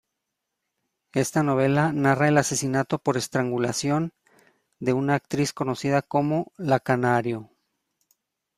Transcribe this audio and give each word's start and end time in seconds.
Esta 1.13 1.43
novela 1.43 1.91
narra 1.93 2.27
el 2.27 2.39
asesinato 2.39 2.97
por 2.97 3.17
estrangulación 3.17 4.13
de 4.79 4.93
una 4.93 5.13
actriz 5.13 5.53
conocida 5.53 6.01
como 6.01 6.51
"La 6.57 6.79
Canario". 6.79 7.51